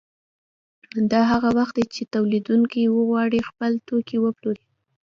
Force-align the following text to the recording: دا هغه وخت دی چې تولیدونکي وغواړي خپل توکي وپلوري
دا 1.11 1.21
هغه 1.31 1.49
وخت 1.57 1.73
دی 1.77 1.85
چې 1.95 2.01
تولیدونکي 2.15 2.81
وغواړي 2.89 3.39
خپل 3.49 3.71
توکي 3.87 4.17
وپلوري 4.21 4.65